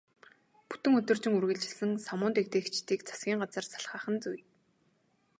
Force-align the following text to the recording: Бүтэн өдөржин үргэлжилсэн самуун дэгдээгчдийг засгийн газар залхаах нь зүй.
Бүтэн 0.69 0.93
өдөржин 0.99 1.35
үргэлжилсэн 1.37 1.91
самуун 2.07 2.33
дэгдээгчдийг 2.35 3.01
засгийн 3.07 3.41
газар 3.43 3.65
залхаах 3.67 4.05
нь 4.13 4.21
зүй. 4.23 4.39